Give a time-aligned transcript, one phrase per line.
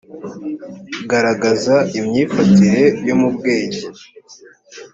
[1.09, 3.81] garagaza imyifatire yo mu bwenge